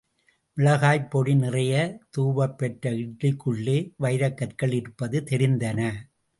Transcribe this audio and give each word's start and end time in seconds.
மிளகாய்ப்பொடி 0.57 1.33
நிறைய 1.35 1.73
தூவப்பெற்ற 2.17 2.93
இட்லிக்குள்ளே 3.03 3.77
வைரக்கற்கள் 3.99 4.73
இருப்பது 4.73 5.19
தெரிந்தன. 5.31 5.79